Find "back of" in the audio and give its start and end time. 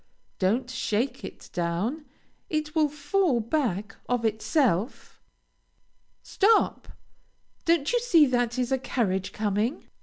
3.39-4.25